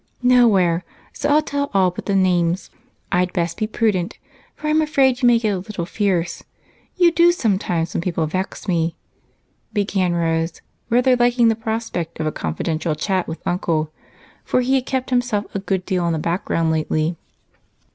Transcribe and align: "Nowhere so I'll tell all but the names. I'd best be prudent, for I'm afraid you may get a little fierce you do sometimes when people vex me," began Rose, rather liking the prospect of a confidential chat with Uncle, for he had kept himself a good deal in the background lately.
"Nowhere 0.23 0.83
so 1.13 1.29
I'll 1.29 1.43
tell 1.43 1.69
all 1.75 1.91
but 1.91 2.07
the 2.07 2.15
names. 2.15 2.71
I'd 3.11 3.31
best 3.33 3.57
be 3.59 3.67
prudent, 3.67 4.17
for 4.55 4.67
I'm 4.67 4.81
afraid 4.81 5.21
you 5.21 5.27
may 5.27 5.37
get 5.37 5.53
a 5.53 5.59
little 5.59 5.85
fierce 5.85 6.43
you 6.95 7.11
do 7.11 7.31
sometimes 7.31 7.93
when 7.93 8.01
people 8.01 8.25
vex 8.25 8.67
me," 8.67 8.95
began 9.73 10.15
Rose, 10.15 10.63
rather 10.89 11.15
liking 11.15 11.49
the 11.49 11.55
prospect 11.55 12.19
of 12.19 12.25
a 12.25 12.31
confidential 12.31 12.95
chat 12.95 13.27
with 13.27 13.45
Uncle, 13.47 13.91
for 14.43 14.61
he 14.61 14.73
had 14.73 14.87
kept 14.87 15.11
himself 15.11 15.45
a 15.53 15.59
good 15.59 15.85
deal 15.85 16.07
in 16.07 16.13
the 16.13 16.17
background 16.17 16.71
lately. 16.71 17.15